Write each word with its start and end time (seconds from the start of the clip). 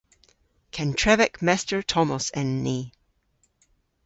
Kentrevek 0.71 1.43
Mester 1.43 1.83
Tomos 1.83 2.31
en 2.33 2.63
ni. 2.63 2.91